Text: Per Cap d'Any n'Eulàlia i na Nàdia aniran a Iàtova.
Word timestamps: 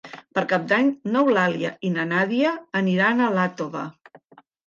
Per 0.35 0.43
Cap 0.53 0.63
d'Any 0.69 0.87
n'Eulàlia 1.15 1.73
i 1.89 1.91
na 1.99 2.07
Nàdia 2.13 2.55
aniran 2.81 3.23
a 3.27 3.31
Iàtova. 3.37 3.87